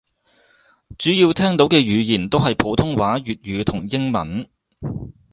[0.97, 4.49] 主要聽到嘅語言都係普通話粵語同英文